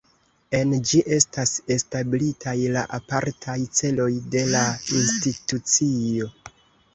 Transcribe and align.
En 0.59 0.69
ĝi 0.91 1.01
estas 1.17 1.51
establitaj 1.75 2.53
la 2.77 2.83
apartaj 2.99 3.59
celoj 3.81 4.09
de 4.37 4.43
la 4.55 4.63
institucio. 5.03 6.33